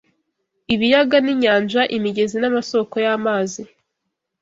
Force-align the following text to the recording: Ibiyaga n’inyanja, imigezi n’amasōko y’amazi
Ibiyaga 0.73 1.17
n’inyanja, 1.25 1.81
imigezi 1.97 2.35
n’amasōko 2.39 2.95
y’amazi 3.05 3.61